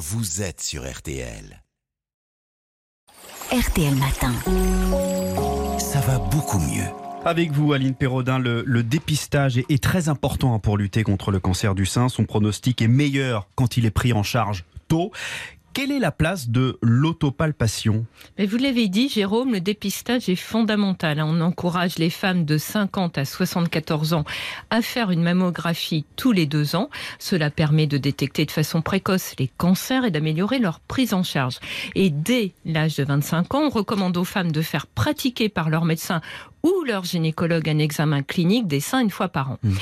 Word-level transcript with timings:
vous 0.00 0.40
êtes 0.40 0.62
sur 0.62 0.90
RTL. 0.90 1.62
RTL 3.52 3.94
Matin. 3.96 4.32
Ça 5.78 6.00
va 6.00 6.18
beaucoup 6.18 6.58
mieux. 6.58 6.86
Avec 7.26 7.52
vous, 7.52 7.74
Aline 7.74 7.94
Perraudin, 7.94 8.38
le, 8.38 8.62
le 8.66 8.82
dépistage 8.82 9.58
est, 9.58 9.66
est 9.70 9.82
très 9.82 10.08
important 10.08 10.58
pour 10.58 10.78
lutter 10.78 11.02
contre 11.02 11.30
le 11.30 11.38
cancer 11.38 11.74
du 11.74 11.84
sein. 11.84 12.08
Son 12.08 12.24
pronostic 12.24 12.80
est 12.80 12.88
meilleur 12.88 13.46
quand 13.56 13.76
il 13.76 13.84
est 13.84 13.90
pris 13.90 14.14
en 14.14 14.22
charge 14.22 14.64
tôt. 14.88 15.12
Quelle 15.72 15.92
est 15.92 16.00
la 16.00 16.10
place 16.10 16.48
de 16.48 16.78
l'autopalpation 16.82 18.04
Mais 18.38 18.46
vous 18.46 18.56
l'avez 18.56 18.88
dit, 18.88 19.08
Jérôme, 19.08 19.52
le 19.52 19.60
dépistage 19.60 20.28
est 20.28 20.34
fondamental. 20.34 21.22
On 21.22 21.40
encourage 21.40 21.96
les 21.96 22.10
femmes 22.10 22.44
de 22.44 22.58
50 22.58 23.18
à 23.18 23.24
74 23.24 24.14
ans 24.14 24.24
à 24.70 24.82
faire 24.82 25.12
une 25.12 25.22
mammographie 25.22 26.04
tous 26.16 26.32
les 26.32 26.46
deux 26.46 26.74
ans. 26.74 26.90
Cela 27.20 27.50
permet 27.50 27.86
de 27.86 27.98
détecter 27.98 28.44
de 28.46 28.50
façon 28.50 28.82
précoce 28.82 29.34
les 29.38 29.46
cancers 29.46 30.04
et 30.04 30.10
d'améliorer 30.10 30.58
leur 30.58 30.80
prise 30.80 31.14
en 31.14 31.22
charge. 31.22 31.60
Et 31.94 32.10
dès 32.10 32.52
l'âge 32.64 32.96
de 32.96 33.04
25 33.04 33.54
ans, 33.54 33.66
on 33.66 33.70
recommande 33.70 34.16
aux 34.16 34.24
femmes 34.24 34.50
de 34.50 34.62
faire 34.62 34.88
pratiquer 34.88 35.48
par 35.48 35.70
leur 35.70 35.84
médecin 35.84 36.20
ou 36.62 36.84
leur 36.84 37.04
gynécologue 37.04 37.68
un 37.68 37.78
examen 37.78 38.22
clinique 38.22 38.66
des 38.66 38.80
seins 38.80 39.00
une 39.00 39.10
fois 39.10 39.28
par 39.28 39.52
an. 39.52 39.58
Mmh. 39.62 39.72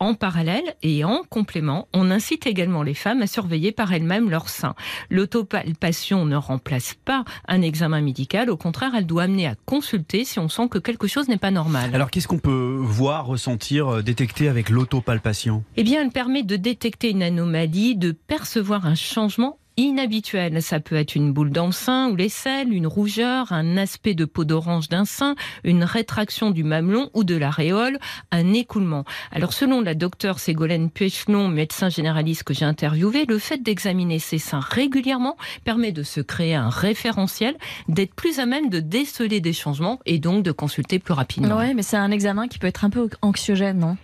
En 0.00 0.14
parallèle 0.14 0.74
et 0.82 1.04
en 1.04 1.22
complément, 1.28 1.88
on 1.92 2.10
incite 2.10 2.46
également 2.46 2.82
les 2.82 2.94
femmes 2.94 3.22
à 3.22 3.26
surveiller 3.26 3.72
par 3.72 3.92
elles-mêmes 3.92 4.30
leurs 4.30 4.48
seins. 4.48 4.74
L'autopalpation 5.10 6.24
ne 6.24 6.36
remplace 6.36 6.94
pas 7.04 7.24
un 7.48 7.62
examen 7.62 8.00
médical, 8.00 8.50
au 8.50 8.56
contraire, 8.56 8.92
elle 8.96 9.06
doit 9.06 9.24
amener 9.24 9.46
à 9.46 9.54
consulter 9.66 10.24
si 10.24 10.38
on 10.38 10.48
sent 10.48 10.68
que 10.68 10.78
quelque 10.78 11.06
chose 11.06 11.28
n'est 11.28 11.38
pas 11.38 11.50
normal. 11.50 11.90
Alors 11.94 12.10
qu'est-ce 12.10 12.28
qu'on 12.28 12.38
peut 12.38 12.76
voir, 12.80 13.26
ressentir, 13.26 13.88
euh, 13.88 14.02
détecter 14.02 14.48
avec 14.48 14.70
l'autopalpation? 14.70 15.64
Eh 15.76 15.82
bien, 15.82 16.02
elle 16.02 16.10
permet 16.10 16.42
de 16.42 16.56
détecter 16.56 17.10
une 17.10 17.22
anomalie, 17.22 17.96
de 17.96 18.12
percevoir 18.12 18.86
un 18.86 18.94
changement 18.94 19.58
inhabituel. 19.78 20.60
Ça 20.60 20.80
peut 20.80 20.96
être 20.96 21.14
une 21.14 21.32
boule 21.32 21.50
dans 21.50 21.66
le 21.66 21.72
sein 21.72 22.10
ou 22.10 22.16
les 22.16 22.28
selles, 22.28 22.72
une 22.72 22.86
rougeur, 22.86 23.52
un 23.52 23.76
aspect 23.76 24.14
de 24.14 24.24
peau 24.24 24.44
d'orange 24.44 24.88
d'un 24.88 25.04
sein, 25.04 25.36
une 25.62 25.84
rétraction 25.84 26.50
du 26.50 26.64
mamelon 26.64 27.10
ou 27.14 27.22
de 27.22 27.36
l'aréole, 27.36 27.98
un 28.32 28.52
écoulement. 28.52 29.04
Alors 29.30 29.52
selon 29.52 29.80
la 29.80 29.94
docteure 29.94 30.40
Ségolène 30.40 30.90
Puechelon, 30.90 31.48
médecin 31.48 31.88
généraliste 31.88 32.42
que 32.42 32.52
j'ai 32.52 32.64
interviewé, 32.64 33.24
le 33.26 33.38
fait 33.38 33.62
d'examiner 33.62 34.18
ses 34.18 34.38
seins 34.38 34.60
régulièrement 34.60 35.36
permet 35.64 35.92
de 35.92 36.02
se 36.02 36.20
créer 36.20 36.56
un 36.56 36.70
référentiel, 36.70 37.56
d'être 37.86 38.14
plus 38.14 38.40
à 38.40 38.46
même 38.46 38.70
de 38.70 38.80
déceler 38.80 39.40
des 39.40 39.52
changements 39.52 40.00
et 40.06 40.18
donc 40.18 40.42
de 40.42 40.50
consulter 40.50 40.98
plus 40.98 41.14
rapidement. 41.14 41.56
Ouais, 41.56 41.72
mais 41.74 41.82
c'est 41.82 41.96
un 41.96 42.10
examen 42.10 42.48
qui 42.48 42.58
peut 42.58 42.66
être 42.66 42.84
un 42.84 42.90
peu 42.90 43.08
anxiogène, 43.22 43.78
non? 43.78 43.96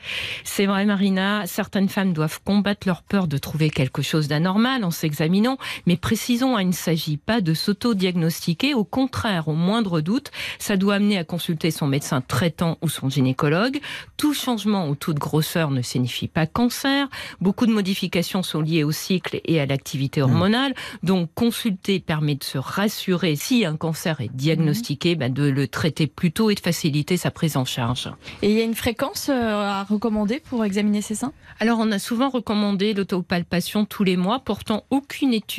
C'est 0.45 0.67
vrai, 0.67 0.85
Marina. 0.85 1.47
Certaines 1.47 1.89
femmes 1.89 2.13
doivent 2.13 2.41
combattre 2.45 2.87
leur 2.87 3.03
peur 3.03 3.27
de 3.27 3.39
trouver 3.39 3.71
quelque 3.71 4.03
chose 4.03 4.29
d'anormal 4.29 4.85
en 4.85 4.93
s'examinant. 4.93 5.59
Mais 5.87 5.97
précisons, 5.97 6.57
hein, 6.57 6.63
il 6.63 6.69
ne 6.69 6.73
s'agit 6.73 7.17
pas 7.17 7.41
de 7.41 7.55
s'auto-diagnostiquer. 7.55 8.75
Au 8.75 8.85
contraire, 8.85 9.49
au 9.49 9.55
moindre 9.55 10.01
doute, 10.01 10.31
ça 10.59 10.77
doit 10.77 10.95
amener 10.95 11.19
à 11.19 11.25
consulter 11.25 11.71
son 11.71 11.87
médecin 11.87 12.21
traitant 12.21 12.79
ou 12.83 12.89
son 12.89 13.09
gynécologue. 13.09 13.81
Tout 14.17 14.35
changement 14.35 14.89
ou 14.89 14.95
toute 14.95 15.19
grosseur 15.19 15.71
ne 15.71 15.83
signifie 15.83 16.29
pas 16.29 16.47
cancer. 16.47 17.09
Beaucoup 17.41 17.67
de 17.67 17.73
modifications 17.73 18.43
sont 18.43 18.61
liées 18.61 18.85
au 18.85 18.93
cycle 18.93 19.41
et 19.45 19.61
à 19.61 19.67
l'activité 19.67 20.23
hormonale. 20.23 20.75
Donc, 21.03 21.31
consulter 21.35 22.01
permet 22.01 22.35
de 22.35 22.45
se 22.45 22.59
rassurer 22.59 23.37
si 23.37 23.65
un 23.65 23.77
cancer 23.77 24.21
est 24.21 24.35
diagnostiqué, 24.35 25.15
ben, 25.15 25.33
de 25.33 25.45
le 25.45 25.69
traiter 25.69 26.07
plus 26.07 26.33
tôt 26.33 26.51
et 26.51 26.55
de 26.55 26.61
faciliter 26.61 27.17
sa 27.17 27.31
prise 27.31 27.57
en 27.57 27.65
charge. 27.65 28.11
Et 28.43 28.51
il 28.51 28.59
y 28.59 28.61
a 28.61 28.65
une 28.65 28.75
fréquence 28.75 29.29
euh, 29.29 29.33
à 29.33 29.85
recommander 29.85 30.41
pour 30.41 30.65
examiner 30.65 31.03
ses 31.03 31.15
seins? 31.15 31.33
Alors, 31.61 31.79
on 31.81 31.91
a 31.93 31.99
souvent 31.99 32.29
recommandé 32.29 32.95
l'autopalpation 32.95 33.85
tous 33.85 34.05
les 34.05 34.17
mois. 34.17 34.41
Pourtant, 34.41 34.85
aucune 34.91 35.33
étude 35.33 35.54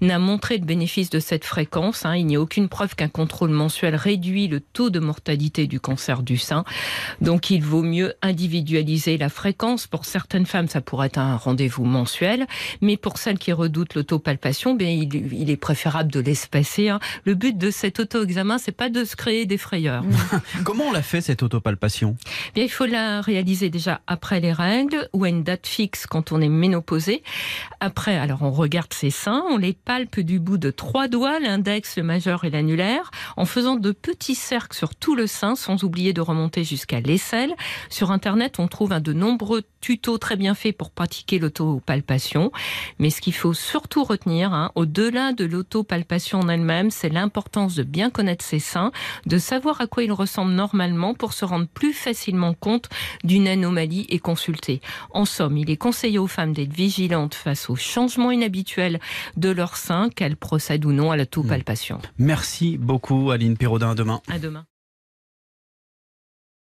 n'a 0.00 0.18
montré 0.18 0.58
le 0.58 0.64
bénéfice 0.64 1.10
de 1.10 1.20
cette 1.20 1.44
fréquence. 1.44 2.04
Hein. 2.04 2.16
Il 2.16 2.26
n'y 2.26 2.36
a 2.36 2.40
aucune 2.40 2.68
preuve 2.68 2.94
qu'un 2.94 3.08
contrôle 3.08 3.50
mensuel 3.50 3.96
réduit 3.96 4.48
le 4.48 4.60
taux 4.60 4.90
de 4.90 4.98
mortalité 4.98 5.66
du 5.66 5.80
cancer 5.80 6.22
du 6.22 6.38
sein. 6.38 6.64
Donc 7.20 7.50
il 7.50 7.62
vaut 7.62 7.82
mieux 7.82 8.14
individualiser 8.22 9.18
la 9.18 9.28
fréquence. 9.28 9.86
Pour 9.86 10.04
certaines 10.04 10.46
femmes, 10.46 10.68
ça 10.68 10.80
pourrait 10.80 11.08
être 11.08 11.18
un 11.18 11.36
rendez-vous 11.36 11.84
mensuel. 11.84 12.46
Mais 12.80 12.96
pour 12.96 13.18
celles 13.18 13.38
qui 13.38 13.52
redoutent 13.52 13.94
l'autopalpation, 13.94 14.74
bien, 14.74 14.88
il, 14.88 15.32
il, 15.32 15.50
est 15.50 15.56
préférable 15.56 16.10
de 16.10 16.20
l'espacer. 16.20 16.88
Hein. 16.88 17.00
Le 17.24 17.34
but 17.34 17.56
de 17.56 17.70
cet 17.70 18.00
auto-examen, 18.00 18.58
c'est 18.58 18.72
pas 18.72 18.88
de 18.88 19.04
se 19.04 19.16
créer 19.16 19.46
des 19.46 19.58
frayeurs. 19.58 20.04
Comment 20.64 20.84
on 20.84 20.92
l'a 20.92 21.02
fait 21.02 21.20
cette 21.20 21.42
autopalpation? 21.42 22.16
Bien, 22.54 22.64
Il 22.64 22.70
faut 22.70 22.86
la 22.86 23.20
réaliser 23.20 23.70
déjà 23.70 24.00
après 24.06 24.40
les 24.40 24.52
règles 24.52 25.08
ou 25.12 25.24
à 25.24 25.28
une 25.28 25.42
date 25.42 25.66
fixe 25.66 26.06
quand 26.06 26.32
on 26.32 26.40
est 26.40 26.48
ménopausé. 26.48 27.22
Après, 27.80 28.16
alors 28.16 28.42
on 28.42 28.50
regarde 28.50 28.92
ses 28.92 29.10
on 29.32 29.56
les 29.56 29.72
palpe 29.72 30.20
du 30.20 30.38
bout 30.38 30.58
de 30.58 30.70
trois 30.70 31.08
doigts, 31.08 31.38
l'index, 31.38 31.96
le 31.96 32.02
majeur 32.02 32.44
et 32.44 32.50
l'annulaire, 32.50 33.10
en 33.36 33.44
faisant 33.44 33.76
de 33.76 33.92
petits 33.92 34.34
cercles 34.34 34.76
sur 34.76 34.94
tout 34.94 35.14
le 35.14 35.26
sein, 35.26 35.54
sans 35.54 35.84
oublier 35.84 36.12
de 36.12 36.20
remonter 36.20 36.64
jusqu'à 36.64 37.00
l'aisselle. 37.00 37.54
Sur 37.90 38.10
Internet, 38.10 38.58
on 38.58 38.68
trouve 38.68 38.92
un 38.92 39.00
de 39.00 39.12
nombreux 39.12 39.62
tutos 39.80 40.18
très 40.18 40.36
bien 40.36 40.54
faits 40.54 40.76
pour 40.76 40.90
pratiquer 40.90 41.38
l'autopalpation. 41.38 42.52
Mais 42.98 43.10
ce 43.10 43.20
qu'il 43.20 43.34
faut 43.34 43.54
surtout 43.54 44.04
retenir, 44.04 44.52
hein, 44.52 44.72
au-delà 44.74 45.32
de 45.32 45.44
l'autopalpation 45.44 46.40
en 46.40 46.48
elle-même, 46.48 46.90
c'est 46.90 47.08
l'importance 47.08 47.74
de 47.74 47.82
bien 47.82 48.10
connaître 48.10 48.44
ses 48.44 48.58
seins, 48.58 48.92
de 49.26 49.38
savoir 49.38 49.80
à 49.80 49.86
quoi 49.86 50.02
ils 50.02 50.12
ressemblent 50.12 50.52
normalement 50.52 51.14
pour 51.14 51.32
se 51.32 51.44
rendre 51.44 51.66
plus 51.66 51.92
facilement 51.92 52.54
compte 52.54 52.88
d'une 53.24 53.48
anomalie 53.48 54.06
et 54.08 54.18
consulter. 54.18 54.80
En 55.10 55.24
somme, 55.24 55.56
il 55.56 55.70
est 55.70 55.76
conseillé 55.76 56.18
aux 56.18 56.26
femmes 56.26 56.52
d'être 56.52 56.72
vigilantes 56.72 57.34
face 57.34 57.68
aux 57.70 57.76
changements 57.76 58.30
inhabituels 58.30 59.00
de 59.36 59.50
leur 59.50 59.76
sein, 59.76 60.10
qu'elles 60.10 60.36
procèdent 60.36 60.84
ou 60.84 60.92
non 60.92 61.10
à 61.10 61.16
l'autopalpation. 61.16 61.98
Merci 62.18 62.78
beaucoup 62.78 63.30
Aline 63.30 63.56
Perraudin, 63.56 63.90
à 63.90 63.94
demain. 63.94 64.20
À 64.28 64.38
demain. 64.38 64.66